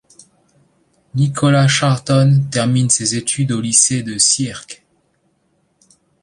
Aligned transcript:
Nicolas 1.13 1.67
Charton 1.67 2.45
termine 2.51 2.89
ses 2.89 3.15
études 3.15 3.51
au 3.51 3.61
lycée 3.61 4.01
de 4.01 4.17
Sierck. 4.17 4.83